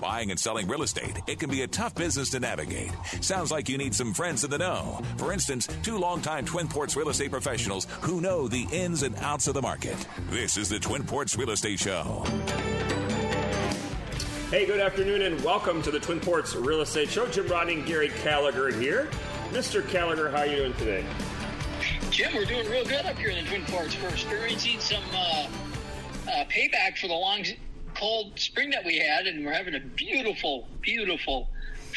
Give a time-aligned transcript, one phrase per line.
[0.00, 2.92] Buying and selling real estate, it can be a tough business to navigate.
[3.22, 5.00] Sounds like you need some friends in the know.
[5.16, 9.48] For instance, two longtime Twin Ports real estate professionals who know the ins and outs
[9.48, 9.96] of the market.
[10.28, 12.24] This is the Twin Ports Real Estate Show.
[14.50, 17.26] Hey, good afternoon and welcome to the Twin Ports Real Estate Show.
[17.26, 19.08] Jim Rodney and Gary Gallagher here.
[19.50, 19.88] Mr.
[19.90, 21.04] Gallagher, how are you doing today?
[22.10, 23.96] Jim, we're doing real good up here in the Twin Ports.
[24.02, 25.48] We're experiencing some uh,
[26.28, 27.42] uh, payback for the long,
[27.98, 31.48] cold spring that we had, and we're having a beautiful, beautiful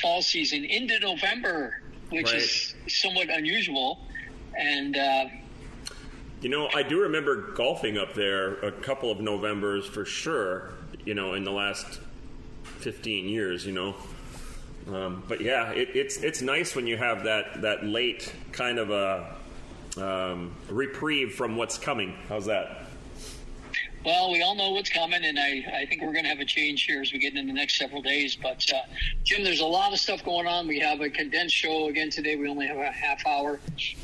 [0.01, 2.35] fall season into November, which Right.
[2.35, 3.99] is somewhat unusual.
[4.57, 5.25] And uh,
[6.41, 10.71] You know, I do remember golfing up there a couple of Novembers for sure,
[11.05, 11.99] you know, in the last
[12.79, 13.95] 15 years, you know.
[14.87, 18.89] Um, but yeah, it, it's it's nice when you have that, that late kind of
[18.89, 19.35] a
[20.01, 22.15] um, reprieve from what's coming.
[22.29, 22.85] How's that?
[24.05, 26.45] Well, we all know what's coming, and I, I think we're going to have a
[26.45, 28.37] change here as we get into the next several days.
[28.41, 28.77] But, uh,
[29.25, 30.67] Jim, there's a lot of stuff going on.
[30.67, 32.37] We have a condensed show again today.
[32.37, 33.59] We only have a half hour,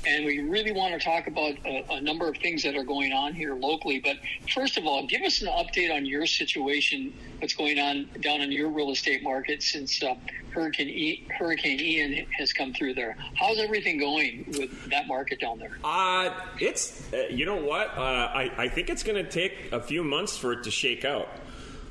[0.06, 3.14] and we really want to talk about a, a number of things that are going
[3.14, 4.02] on here locally.
[4.02, 4.18] But
[4.54, 8.52] first of all, give us an update on your situation, what's going on down in
[8.52, 10.16] your real estate market since uh,
[10.56, 13.18] Hurricane, e- Hurricane Ian has come through there.
[13.36, 15.78] How's everything going with that market down there?
[15.84, 19.82] Uh, it's uh, you know what uh, I I think it's going to take a
[19.88, 21.30] few months for it to shake out.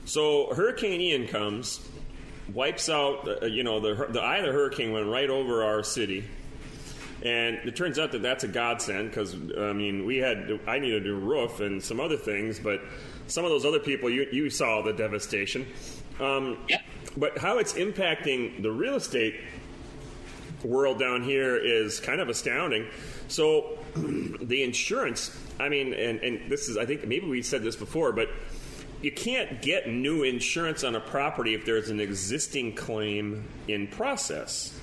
[0.05, 1.81] So Hurricane Ian comes,
[2.53, 5.83] wipes out uh, you know the the eye of the hurricane went right over our
[5.83, 6.25] city,
[7.23, 11.05] and it turns out that that's a godsend because I mean we had I needed
[11.05, 12.81] a new roof and some other things, but
[13.27, 15.67] some of those other people you you saw the devastation.
[16.21, 16.81] Um, Yep.
[17.17, 19.37] But how it's impacting the real estate
[20.65, 22.87] world down here is kind of astounding.
[23.29, 27.77] So the insurance, I mean, and, and this is, I think maybe we said this
[27.77, 28.29] before, but
[29.03, 34.79] you can't get new insurance on a property if there's an existing claim in process.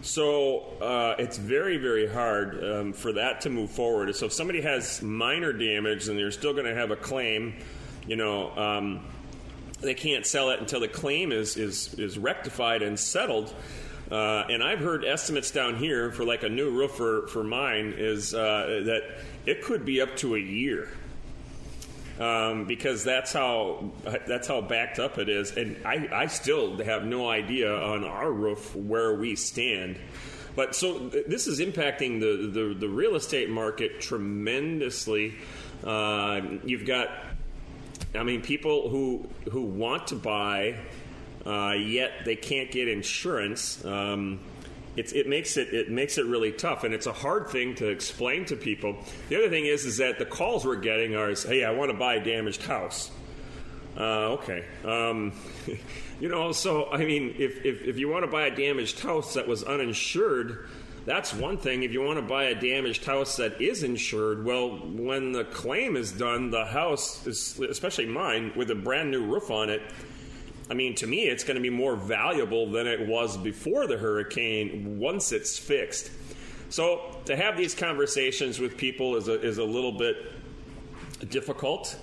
[0.00, 4.14] So uh, it's very, very hard um, for that to move forward.
[4.16, 7.54] So if somebody has minor damage and they're still going to have a claim,
[8.06, 9.06] you know, um,
[9.80, 13.54] they can't sell it until the claim is is, is rectified and settled.
[14.10, 18.34] Uh, and I've heard estimates down here for like a new roof for, mine is
[18.34, 19.02] uh, that
[19.46, 20.90] it could be up to a year
[22.20, 23.90] um, because that's how
[24.26, 25.56] that's how backed up it is.
[25.56, 29.98] And I, I still have no idea on our roof where we stand.
[30.54, 35.34] But so this is impacting the, the, the real estate market tremendously.
[35.82, 37.08] Uh, you've got
[38.14, 40.76] I mean, people who who want to buy,
[41.46, 43.84] uh, yet they can't get insurance.
[43.84, 44.40] Um,
[44.96, 48.44] it makes it it makes it really tough, and it's a hard thing to explain
[48.46, 48.96] to people.
[49.28, 51.96] The other thing is, is that the calls we're getting are, "Hey, I want to
[51.96, 53.10] buy a damaged house."
[53.96, 54.64] Uh, okay.
[54.84, 55.32] Um,
[56.20, 59.34] you know, so I mean, if, if if you want to buy a damaged house
[59.34, 60.68] that was uninsured,
[61.06, 61.82] that's one thing.
[61.82, 65.96] If you want to buy a damaged house that is insured, well, when the claim
[65.96, 69.82] is done, the house is, especially mine, with a brand new roof on it.
[70.70, 73.98] I mean, to me, it's going to be more valuable than it was before the
[73.98, 76.10] hurricane once it's fixed.
[76.70, 80.16] So to have these conversations with people is a, is a little bit
[81.30, 81.96] difficult.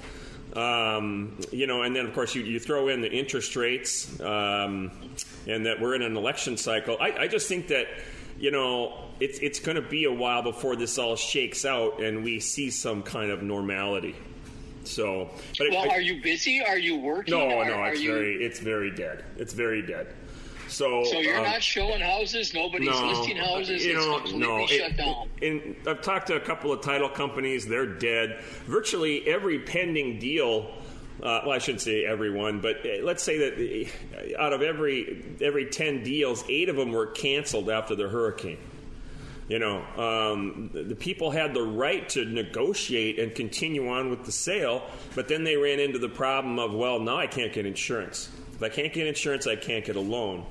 [0.53, 4.91] Um, you know, and then of course you, you throw in the interest rates, um,
[5.47, 6.97] and that we're in an election cycle.
[6.99, 7.87] I, I just think that
[8.37, 12.23] you know it's it's going to be a while before this all shakes out and
[12.23, 14.15] we see some kind of normality.
[14.83, 16.61] So, but it- Well, are you busy?
[16.61, 17.33] Are you working?
[17.37, 19.23] no, Are- no, it's you- very it's very dead.
[19.37, 20.07] It's very dead.
[20.67, 22.53] So, So you're um, not showing houses.
[22.53, 23.85] Nobody's no, listing houses.
[23.85, 24.67] You it's know, completely no.
[24.67, 25.29] shut It- down.
[25.41, 28.39] And I've talked to a couple of title companies; they're dead.
[28.67, 30.71] Virtually every pending deal.
[31.21, 33.87] Uh, well, I shouldn't say everyone, but uh, let's say that
[34.35, 38.57] uh, out of every every ten deals, eight of them were canceled after the hurricane.
[39.51, 44.31] You know, um, the, people had the right to negotiate and continue on with the
[44.31, 44.81] sale,
[45.13, 48.29] but then they ran into the problem of, well, now I can't get insurance.
[48.53, 50.45] If I can't get insurance, I can't get a loan.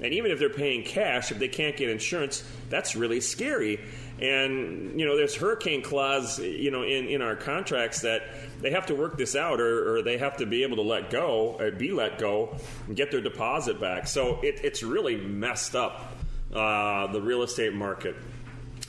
[0.00, 3.78] And even if they're paying cash, if they can't get insurance, that's really scary.
[4.22, 8.22] And you know, there's hurricane clause, you know, in, in our contracts that
[8.62, 11.10] they have to work this out, or, or they have to be able to let
[11.10, 12.56] go, or be let go,
[12.86, 14.06] and get their deposit back.
[14.06, 16.16] So it, it's really messed up
[16.54, 18.16] uh, the real estate market.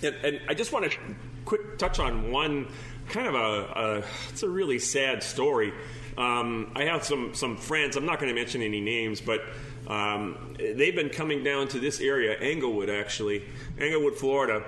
[0.03, 0.97] And, and I just want to
[1.45, 2.67] quick touch on one
[3.09, 5.73] kind of a, a it's a really sad story.
[6.17, 7.95] Um, I have some some friends.
[7.95, 9.43] I'm not going to mention any names, but
[9.87, 13.43] um, they've been coming down to this area, Englewood, actually,
[13.79, 14.63] Englewood, Florida.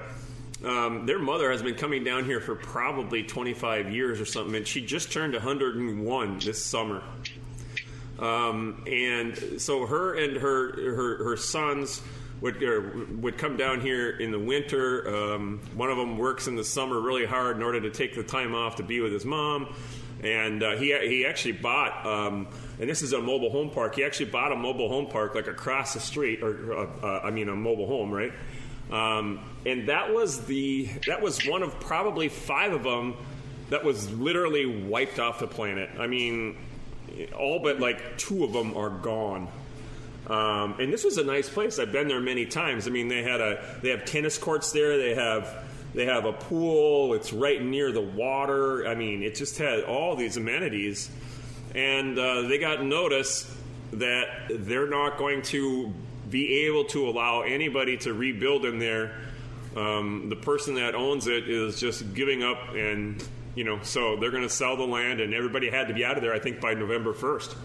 [0.64, 4.68] Um, their mother has been coming down here for probably 25 years or something, and
[4.68, 7.02] she just turned 101 this summer.
[8.20, 12.02] Um, and so her and her her, her sons
[12.42, 15.08] would er, would come down here in the winter.
[15.08, 18.24] Um, one of them works in the summer really hard in order to take the
[18.24, 19.74] time off to be with his mom.
[20.22, 22.48] And uh, he he actually bought, um,
[22.80, 23.96] and this is a mobile home park.
[23.96, 27.32] He actually bought a mobile home park like across the street, or uh, uh, I
[27.32, 28.34] mean a mobile home, right?
[28.92, 33.16] Um, and that was the that was one of probably five of them
[33.70, 35.90] that was literally wiped off the planet.
[35.98, 36.58] I mean,
[37.38, 39.48] all but like two of them are gone.
[40.30, 41.80] Um, and this was a nice place.
[41.80, 42.88] I've been there many times.
[42.88, 44.98] I mean, they had a they have tennis courts there.
[44.98, 47.14] They have they have a pool.
[47.14, 48.88] It's right near the water.
[48.88, 51.10] I mean, it just had all these amenities.
[51.74, 53.56] And uh, they got notice
[53.94, 55.92] that they're not going to
[56.30, 59.16] be able to allow anybody to rebuild in there.
[59.76, 63.24] Um, the person that owns it is just giving up, and
[63.56, 66.18] you know, so they're going to sell the land, and everybody had to be out
[66.18, 66.34] of there.
[66.34, 67.56] I think by November first.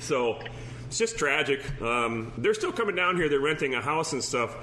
[0.00, 0.42] So
[0.92, 1.62] it's just tragic.
[1.80, 3.26] Um, they're still coming down here.
[3.30, 4.54] They're renting a house and stuff,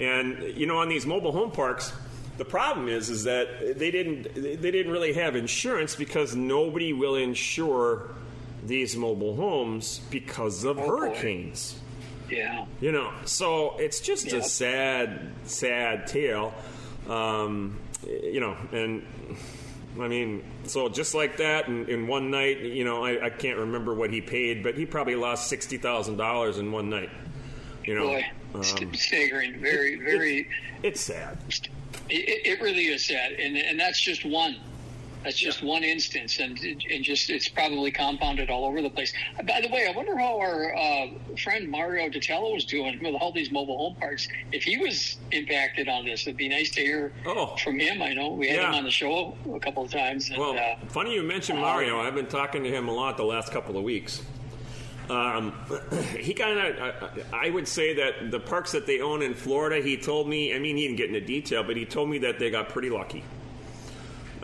[0.00, 1.92] and you know, on these mobile home parks.
[2.38, 7.16] The problem is, is that they didn't they didn't really have insurance because nobody will
[7.16, 8.08] insure
[8.64, 10.88] these mobile homes because of Oh, boy.
[10.88, 11.78] hurricanes.
[12.30, 12.64] Yeah.
[12.80, 14.38] You know, so it's just Yeah.
[14.38, 16.54] a sad, sad tale.
[17.10, 19.04] Um, you know, and
[20.00, 23.58] I mean, so just like that, in, in one night, you know, I, I can't
[23.58, 27.10] remember what he paid, but he probably lost sixty thousand dollars in one night.
[27.84, 28.24] You know, Boy,
[28.54, 29.60] um, staggering.
[29.60, 30.48] Very, very.
[30.82, 31.38] it's sad.
[32.08, 34.56] It, it really is sad, and and that's just one.
[35.24, 39.12] That's just one instance, and and just it's probably compounded all over the place.
[39.38, 41.06] By the way, I wonder how our uh,
[41.42, 44.28] friend Mario Datello is doing with all these mobile home parks.
[44.52, 47.56] If he was impacted on this, it'd be nice to hear Oh.
[47.56, 48.02] from him.
[48.02, 48.68] I know we had Yeah.
[48.68, 50.28] him on the show a couple of times.
[50.28, 52.00] And, Well, uh, funny you mentioned Mario.
[52.00, 54.22] I've been talking to him a lot the last couple of weeks.
[55.08, 55.52] Um,
[56.18, 59.96] he kind of, I would say that the parks that they own in Florida, he
[59.96, 62.50] told me, I mean, he didn't get into detail, but he told me that they
[62.50, 63.22] got pretty lucky.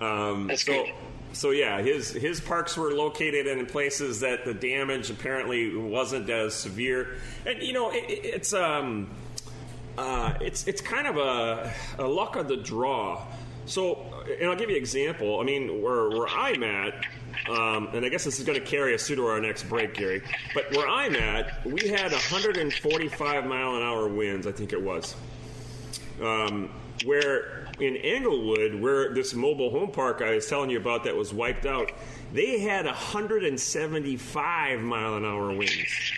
[0.00, 0.92] Um, That's so, good.
[1.32, 6.54] so yeah, his his parks were located in places that the damage apparently wasn't as
[6.54, 7.16] severe,
[7.46, 9.10] and you know, it, it- it's um,
[9.98, 13.22] uh, it's it's kind of a, a luck of the draw.
[13.66, 15.38] So, and I'll give you an example.
[15.38, 16.94] I mean, where where I'm at,
[17.48, 19.94] um, and I guess this is going to carry us through to our next break,
[19.94, 20.22] Gary.
[20.54, 24.46] But where I'm at, we had 145 mile an hour winds.
[24.46, 25.14] I think it was.
[26.20, 26.70] Um,
[27.04, 31.32] where in Englewood, where this mobile home park I was telling you about that was
[31.32, 31.92] wiped out,
[32.32, 36.12] they had 175 mile an hour winds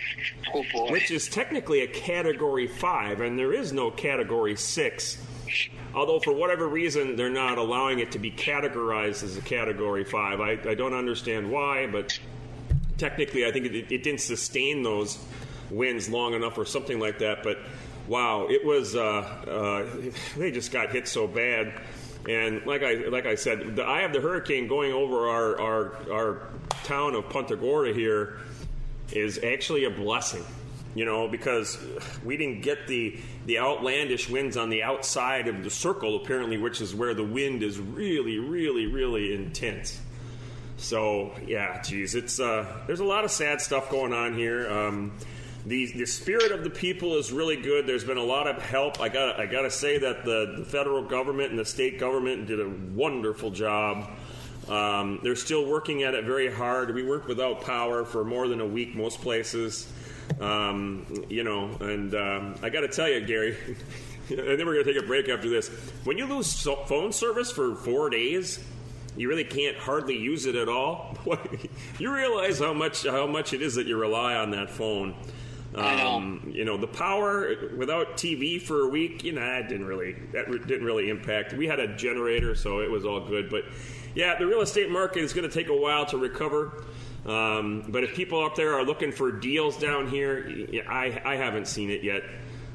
[0.53, 5.17] oh which is technically a category five, and there is no category six.
[5.93, 10.41] Although, for whatever reason, they're not allowing it to be categorized as a category five.
[10.41, 12.17] I, I don't understand why, but
[12.97, 15.19] technically, I think it, it didn't sustain those
[15.69, 17.43] winds long enough or something like that.
[17.43, 17.59] But
[18.07, 19.85] wow, it was, uh, uh,
[20.37, 21.73] they just got hit so bad.
[22.27, 26.11] And like I like I said, the eye of the hurricane going over our our,
[26.11, 26.47] our
[26.85, 28.37] town of Punta Gorda here
[29.11, 30.45] is actually a blessing,
[30.95, 31.77] you know, because
[32.23, 36.79] we didn't get the the outlandish winds on the outside of the circle, apparently, which
[36.79, 39.99] is where the wind is really, really, really intense.
[40.77, 44.69] So yeah, geez, it's uh, there's a lot of sad stuff going on here.
[44.71, 45.11] Um,
[45.65, 47.87] the the spirit of the people is really good.
[47.87, 48.99] There's been a lot of help.
[48.99, 52.47] I got I got to say that the, the federal government and the state government
[52.47, 54.09] did a wonderful job.
[54.67, 56.93] Um, they're still working at it very hard.
[56.93, 59.91] We worked without power for more than a week most places.
[60.39, 63.57] Um, you know, and um, I got to tell you, Gary,
[64.29, 65.67] and then we're going to take a break after this.
[66.05, 68.63] When you lose so- phone service for four days,
[69.17, 71.17] you really can't hardly use it at all.
[71.99, 75.13] you realize how much how much it is that you rely on that phone.
[75.75, 76.09] I know.
[76.15, 80.15] Um, you know, the power without TV for a week, you know, that didn't really
[80.31, 81.53] that re- didn't really impact.
[81.53, 83.49] We had a generator, so it was all good.
[83.49, 83.65] But
[84.15, 86.83] yeah, the real estate market is going to take a while to recover.
[87.25, 91.67] Um, but if people up there are looking for deals down here, I, I haven't
[91.67, 92.23] seen it yet.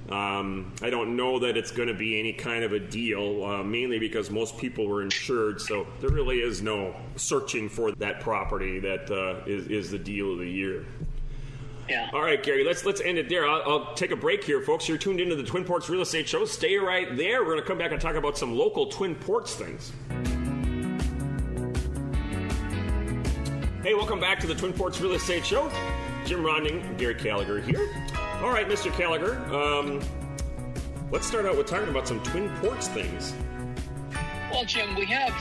[0.09, 3.63] Um, I don't know that it's going to be any kind of a deal, uh,
[3.63, 8.79] mainly because most people were insured, so there really is no searching for that property
[8.79, 10.87] that uh, is, is the deal of the year.
[11.89, 12.11] Yeah.
[12.13, 13.47] All right, Gary, let's let's end it there.
[13.49, 14.89] I'll, I'll take a break here, folks.
[14.89, 16.45] You're tuned into the Twin Ports Real Estate Show.
[16.45, 17.41] Stay right there.
[17.41, 19.93] We're going to come back and talk about some local Twin Ports things.
[23.83, 25.71] Hey, welcome back to the Twin Ports Real Estate Show.
[26.25, 27.89] Jim Ronding, Gary Gallagher here.
[28.43, 28.95] All right, Mr.
[28.99, 30.01] Gallagher, um,
[31.11, 33.35] let's start out with talking about some Twin Ports things.
[34.53, 35.33] Well, Jim, we have,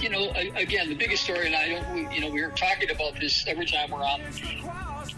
[0.00, 3.20] you know, again, the biggest story, and I don't, you know, we were talking about
[3.20, 4.20] this every time we're on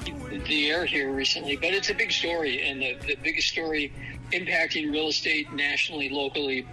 [0.04, 3.92] the air here recently, but it's a big story, and the, the biggest story
[4.32, 6.66] impacting real estate nationally, locally,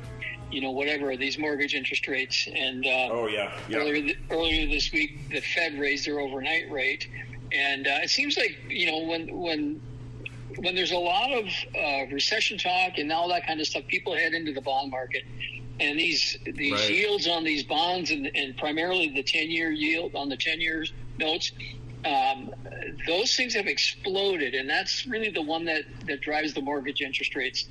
[0.51, 2.47] you know, whatever these mortgage interest rates.
[2.53, 3.77] And uh, oh yeah, yeah.
[3.77, 7.07] Earlier, earlier this week, the Fed raised their overnight rate,
[7.51, 9.81] and uh, it seems like you know when when
[10.57, 14.15] when there's a lot of uh, recession talk and all that kind of stuff, people
[14.15, 15.23] head into the bond market.
[15.79, 16.89] And these these right.
[16.89, 20.85] yields on these bonds and, and primarily the ten year yield on the ten year
[21.19, 21.51] notes,
[22.05, 22.53] um,
[23.05, 27.35] those things have exploded, and that's really the one that that drives the mortgage interest
[27.35, 27.65] rates.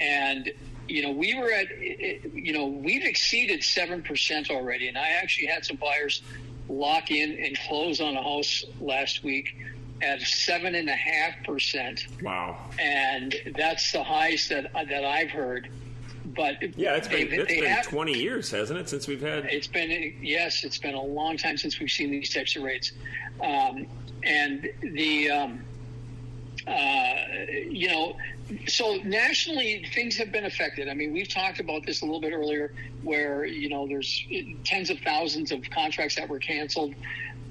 [0.00, 0.50] And
[0.88, 4.88] you know, we were at, you know, we've exceeded 7% already.
[4.88, 6.22] And I actually had some buyers
[6.68, 9.54] lock in and close on a house last week
[10.02, 12.22] at 7.5%.
[12.22, 12.56] Wow.
[12.78, 15.68] And that's the highest that, that I've heard.
[16.38, 19.46] But yeah, it's been, it's been have, 20 years, hasn't it, since we've had?
[19.46, 22.92] It's been, yes, it's been a long time since we've seen these types of rates.
[23.42, 23.88] Um,
[24.22, 25.64] and the, um,
[26.64, 27.14] uh,
[27.68, 28.16] you know,
[28.68, 30.88] so nationally, things have been affected.
[30.88, 34.24] I mean, we've talked about this a little bit earlier, where you know there's
[34.64, 36.94] tens of thousands of contracts that were canceled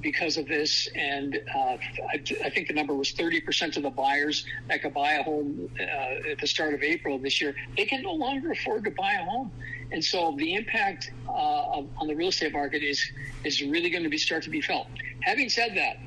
[0.08, 1.76] because of this, and uh,
[2.14, 5.70] I, I, think the number was 30% of the buyers that could buy a home
[5.78, 9.12] uh, at the start of April this year they can no longer afford to buy
[9.12, 9.52] a home,
[9.92, 13.04] and so the impact uh, on the real estate market is
[13.44, 14.88] is really going to be start to be felt.
[15.24, 15.98] Having said that,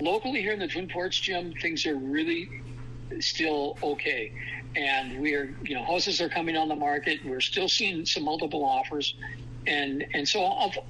[0.00, 2.48] locally here in the Twin Ports, Jim, things are really
[3.20, 4.32] still okay.
[4.74, 7.20] And we're, you know, houses are coming on the market.
[7.22, 9.14] We're still seeing some multiple offers.
[9.66, 10.40] And, and so,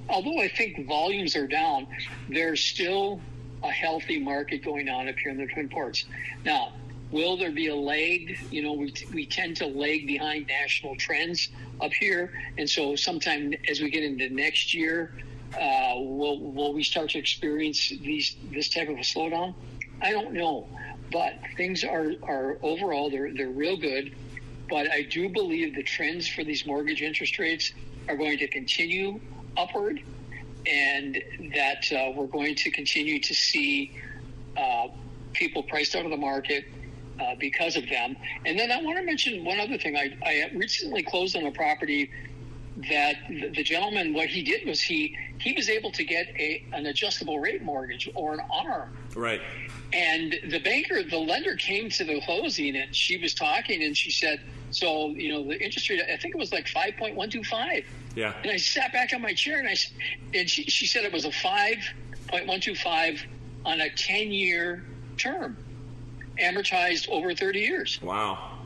[0.09, 1.87] although I think volumes are down,
[2.29, 3.21] there's still
[3.63, 6.05] a healthy market going on up here in the Twin Ports.
[6.43, 6.73] Now,
[7.11, 8.37] will there be a lag?
[8.51, 11.49] You know, we, we tend to lag behind national trends
[11.81, 12.33] up here.
[12.57, 15.13] And so, sometime as we get into next year,
[15.53, 19.53] uh, will, will we start to experience these this type of a slowdown?
[20.01, 20.67] I don't know.
[21.11, 24.15] But things are, are overall, they're, they're real good.
[24.69, 27.73] But I do believe the trends for these mortgage interest rates
[28.07, 29.19] are going to continue
[29.57, 29.99] upward
[30.65, 31.21] and
[31.53, 33.91] that uh, we're going to continue to see
[34.57, 34.87] uh,
[35.33, 36.65] people priced out of the market
[37.19, 38.15] uh, because of them.
[38.45, 39.97] And then I want to mention one other thing.
[39.97, 42.09] I, I recently closed on a property
[42.89, 46.87] that the, gentleman, what he did was he he was able to get a an
[46.87, 48.89] adjustable rate mortgage or an ARM.
[49.15, 49.41] Right.
[49.93, 54.11] And the banker, the lender came to the closing and she was talking and she
[54.11, 57.85] said, so, you know, the interest rate, I think it was like 5.125.
[58.15, 58.33] Yeah.
[58.41, 59.75] And I sat back on my chair and I,
[60.33, 63.19] and she, she said it was a 5.125
[63.65, 64.83] on a 10 year
[65.17, 65.57] term,
[66.39, 67.99] amortized over 30 years.
[68.01, 68.57] Wow.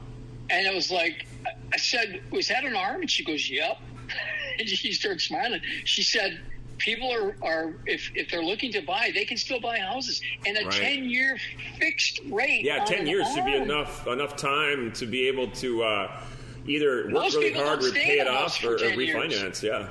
[0.50, 1.28] And it was like,
[1.74, 3.02] I said, was that an ARM?
[3.02, 3.80] And she goes, yep.
[4.60, 5.60] and she started smiling.
[5.84, 6.40] She said,
[6.78, 10.22] people are, are if, if they're looking to buy, they can still buy houses.
[10.46, 10.72] And a right.
[10.72, 11.38] 10 year
[11.80, 12.64] fixed rate.
[12.64, 16.22] Yeah, 10 years should be enough enough time to be able to uh,
[16.66, 19.32] either work Most really hard, pay it off, or, or refinance.
[19.32, 19.64] Years.
[19.64, 19.88] Yeah.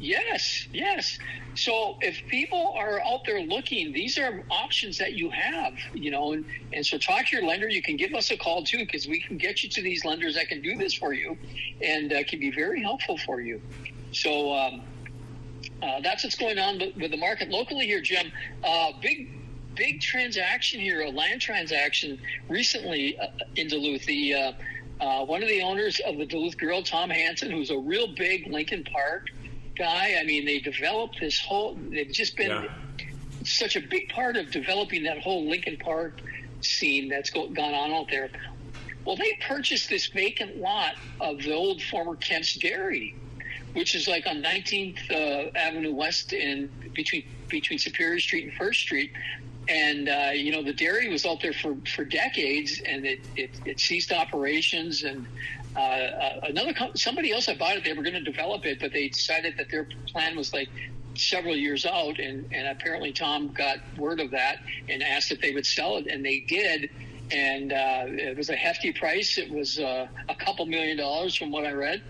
[0.00, 1.18] Yes, yes.
[1.54, 6.32] So if people are out there looking, these are options that you have, you know,
[6.32, 7.68] and, and so talk to your lender.
[7.68, 10.36] You can give us a call too, because we can get you to these lenders
[10.36, 11.36] that can do this for you
[11.82, 13.60] and uh, can be very helpful for you.
[14.12, 14.82] So, um,
[15.82, 18.32] uh, that's what's going on with the market locally here, Jim.
[18.64, 19.30] Uh, big,
[19.76, 22.18] big transaction here, a land transaction
[22.48, 24.04] recently uh, in Duluth.
[24.06, 24.52] The uh,
[25.00, 28.48] uh, one of the owners of the Duluth Grill, Tom Hanson, who's a real big
[28.48, 29.28] Lincoln Park
[29.76, 30.16] guy.
[30.20, 31.78] I mean, they developed this whole.
[31.90, 32.68] They've just been yeah.
[33.44, 36.20] such a big part of developing that whole Lincoln Park
[36.60, 38.30] scene that's go, gone on out there.
[39.04, 43.14] Well, they purchased this vacant lot of the old former Kent's Dairy
[43.74, 48.80] which is like on 19th uh, Avenue West in between between Superior Street and First
[48.80, 49.12] Street.
[49.68, 53.50] And uh, you know the dairy was out there for, for decades, and it, it,
[53.66, 55.02] it ceased operations.
[55.02, 55.26] And
[55.76, 57.84] uh, uh another somebody else had bought it.
[57.84, 60.68] They were going to develop it, but they decided that their plan was like
[61.14, 62.18] several years out.
[62.18, 64.58] And, and apparently Tom got word of that
[64.88, 66.90] and asked if they would sell it, and they did
[67.30, 69.36] and uh, it was a hefty price.
[69.36, 72.02] It was uh, a couple million dollars from what I read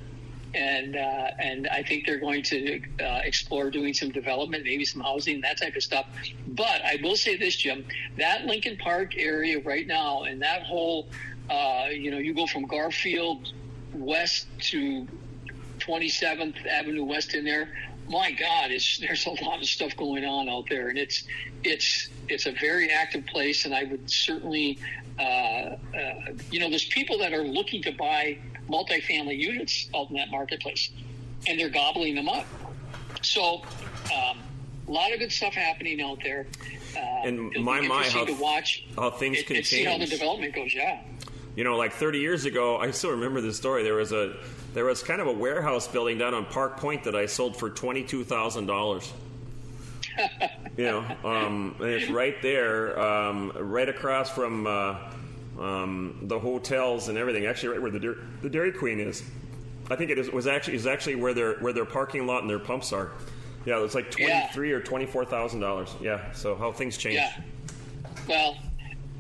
[0.55, 5.02] and uh, and I think they're going to uh, explore doing some development, maybe some
[5.02, 6.07] housing, that type of stuff.
[6.47, 7.85] But I will say this, Jim,
[8.17, 11.09] that Lincoln Park area right now, and that whole,
[11.50, 13.52] uh, you know, you go from Garfield
[13.93, 15.07] west to
[15.78, 17.69] 27th Avenue West in there.
[18.09, 21.25] My God, it's, there's a lot of stuff going on out there, and it's
[21.62, 23.67] it's it's a very active place.
[23.67, 24.78] And I would certainly,
[25.19, 25.76] uh, uh,
[26.50, 28.38] you know, there's people that are looking to buy
[28.69, 30.91] multifamily units out in that marketplace,
[31.47, 32.47] and they're gobbling them up.
[33.23, 33.63] So,
[34.15, 34.39] um,
[34.87, 36.47] a lot of good stuff happening out there.
[37.25, 39.69] and my my how to watch how things it, can change.
[39.69, 40.75] See how the development goes.
[40.75, 41.01] Yeah.
[41.57, 43.83] You know, like 30 years ago, I still remember this story.
[43.83, 44.37] There was a
[44.75, 47.71] there was kind of a warehouse building down on Park Point that I sold for
[47.71, 49.13] twenty two thousand dollars.
[50.77, 54.97] you know, um, and it's right there, um, right across from uh,
[55.59, 57.47] um, the hotels and everything.
[57.47, 59.23] Actually, right where the the Dairy Queen is.
[59.91, 62.50] I think it is, was actually is actually where their where their parking lot and
[62.50, 63.11] their pumps are.
[63.65, 64.77] Yeah, it's like twenty three yeah.
[64.77, 65.95] or twenty four thousand dollars.
[66.00, 67.17] Yeah, so how things change.
[67.17, 67.41] Yeah.
[68.29, 68.57] Well,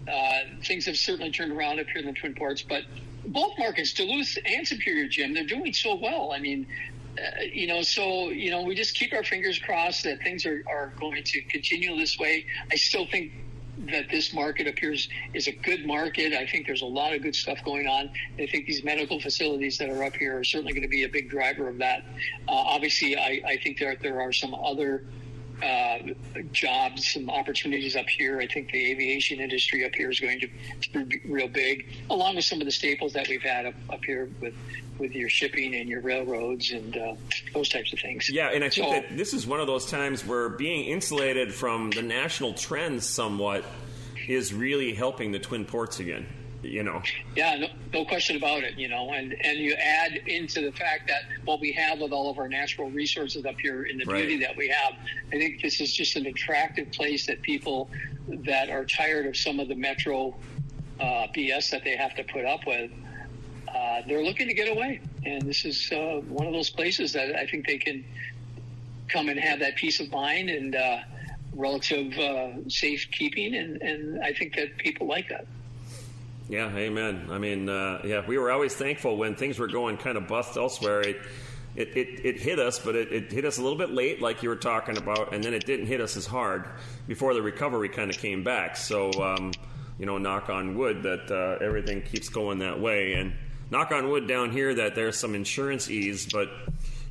[0.06, 2.84] uh, things have certainly turned around up here in the Twin Ports, but
[3.26, 6.32] both markets, Duluth and Superior Jim, they're doing so well.
[6.32, 6.66] I mean,
[7.18, 10.62] uh, you know, so you know, we just keep our fingers crossed that things are,
[10.68, 12.46] are going to continue this way.
[12.70, 13.32] I still think
[13.86, 16.32] that this market appears is a good market.
[16.32, 18.10] I think there's a lot of good stuff going on.
[18.38, 21.08] I think these medical facilities that are up here are certainly going to be a
[21.08, 22.04] big driver of that.
[22.48, 25.04] Uh, obviously, I, I think there there are some other
[25.62, 25.98] uh,
[26.52, 28.40] jobs, some opportunities up here.
[28.40, 32.44] I think the aviation industry up here is going to be real big, along with
[32.44, 34.54] some of the staples that we've had up, up here with
[34.98, 37.14] with your shipping and your railroads and uh,
[37.54, 38.28] those types of things.
[38.28, 41.54] Yeah, and I think so, that this is one of those times where being insulated
[41.54, 43.64] from the national trends somewhat
[44.26, 46.26] is really helping the Twin Ports again
[46.62, 47.02] you know.
[47.36, 48.78] Yeah, no, no, question about it.
[48.78, 52.30] You know, and and you add into the fact that what we have with all
[52.30, 54.26] of our natural resources up here in the right.
[54.26, 54.94] beauty that we have,
[55.32, 57.90] I think this is just an attractive place that people
[58.46, 60.34] that are tired of some of the metro
[61.00, 62.90] uh, BS that they have to put up with.
[63.74, 67.36] Uh, they're looking to get away, and this is uh, one of those places that
[67.36, 68.04] I think they can
[69.08, 70.98] come and have that peace of mind and uh,
[71.54, 75.46] relative uh, safekeeping, and, and I think that people like that.
[76.48, 77.28] Yeah, amen.
[77.30, 80.56] I mean, uh, yeah, we were always thankful when things were going kind of bust
[80.56, 81.02] elsewhere.
[81.02, 81.16] It,
[81.76, 84.42] it, it, it hit us, but it, it, hit us a little bit late, like
[84.42, 86.64] you were talking about, and then it didn't hit us as hard
[87.06, 88.76] before the recovery kind of came back.
[88.76, 89.52] So, um,
[89.98, 93.12] you know, knock on wood that uh, everything keeps going that way.
[93.12, 93.34] And
[93.70, 96.48] knock on wood down here that there's some insurance ease, but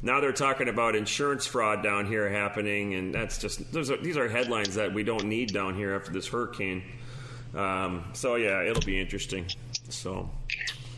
[0.01, 4.27] now they're talking about insurance fraud down here happening, and that's just are, these are
[4.27, 6.83] headlines that we don't need down here after this hurricane.
[7.55, 9.45] Um, so yeah, it'll be interesting.
[9.89, 10.29] So.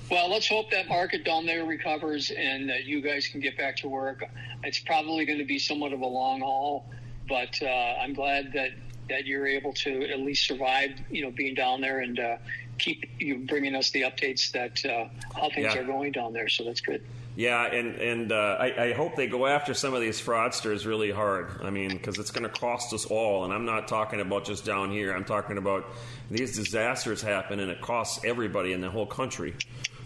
[0.09, 3.75] Well, let's hope that market down there recovers and that you guys can get back
[3.77, 4.23] to work.
[4.63, 6.89] It's probably going to be somewhat of a long haul,
[7.27, 8.71] but uh, I'm glad that
[9.09, 10.91] that you're able to at least survive.
[11.09, 12.37] You know, being down there and uh,
[12.79, 15.77] keep you bringing us the updates that uh, how things yeah.
[15.77, 16.49] are going down there.
[16.49, 17.03] So that's good.
[17.35, 21.09] Yeah, and and uh, I, I, hope they go after some of these fraudsters really
[21.09, 21.61] hard.
[21.63, 23.45] I mean, because it's going to cost us all.
[23.45, 25.13] And I'm not talking about just down here.
[25.13, 25.85] I'm talking about
[26.29, 29.55] these disasters happen, and it costs everybody in the whole country.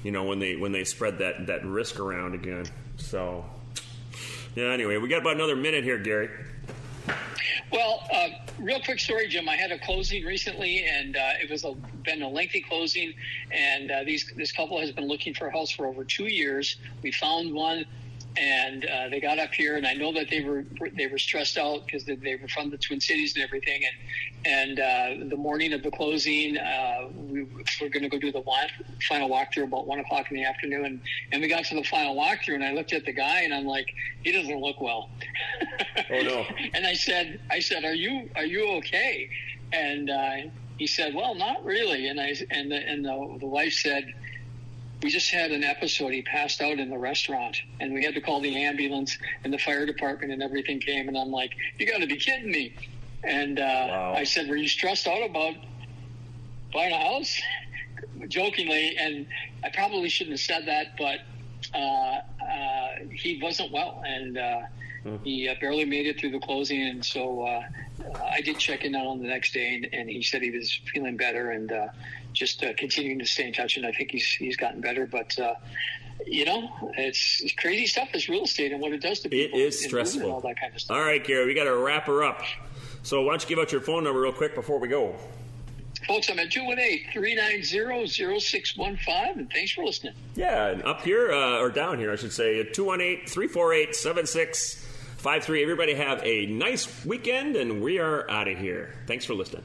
[0.03, 2.65] You know, when they when they spread that that risk around again.
[2.97, 3.45] So,
[4.55, 4.65] yeah.
[4.65, 6.29] Anyway, we got about another minute here, Gary.
[7.73, 9.49] Well, uh, real quick story, Jim.
[9.49, 13.15] I had a closing recently, and uh, it was a, been a lengthy closing.
[13.51, 16.77] And uh, these this couple has been looking for a house for over two years.
[17.01, 17.85] We found one
[18.37, 20.65] and uh, they got up here, and I know that they were
[20.95, 23.83] they were stressed out because they, they, were from the Twin Cities and everything.
[23.85, 23.95] And
[24.45, 28.43] and uh, the morning of the closing, uh, we were going to go do the
[29.07, 30.85] final walkthrough about one o'clock in the afternoon.
[30.85, 33.53] And, and we got to the final walkthrough, and I looked at the guy, and
[33.53, 33.93] I'm like,
[34.23, 35.09] he doesn't look well.
[36.09, 36.45] Oh no!
[36.73, 39.29] and I said, I said, are you are you okay?
[39.71, 40.35] And uh,
[40.77, 42.07] he said, well, not really.
[42.07, 44.11] And I and the and the, the wife said
[45.03, 46.13] we just had an episode.
[46.13, 49.57] He passed out in the restaurant, and we had to call the ambulance and the
[49.57, 51.09] fire department, and everything came.
[51.09, 52.73] And I'm like, "You got to be kidding me!"
[53.23, 54.13] And uh, wow.
[54.15, 55.55] I said, "Were you stressed out about
[56.73, 57.39] buying a house?"
[58.29, 59.27] Jokingly, and
[59.63, 61.19] I probably shouldn't have said that, but
[61.73, 64.61] uh, uh, he wasn't well, and uh.
[65.23, 66.81] He uh, barely made it through the closing.
[66.81, 67.63] And so uh,
[68.23, 70.79] I did check in on him the next day, and, and, he said he was
[70.93, 71.71] feeling better, and
[72.33, 75.05] just uh, continuing to stay in touch, and I think he's he's gotten better.
[75.05, 75.53] But uh,
[76.25, 78.09] you know, it's, it's, crazy stuff.
[78.11, 79.59] This real estate and what it does to people.
[79.59, 80.31] It is stressful.
[80.31, 80.95] all that kind of stuff.
[80.95, 82.41] All right, Gary, we got to wrap her up.
[83.03, 85.13] So why don't you give out your phone number real quick before we go?
[86.07, 90.13] Folks, I'm at 218-390-0615, and thanks for listening.
[90.35, 92.61] Yeah, and up here, uh, or down here, I should say,
[95.25, 95.61] at 218-348-7653.
[95.63, 98.93] Everybody have a nice weekend, and we are out of here.
[99.07, 99.63] Thanks for listening.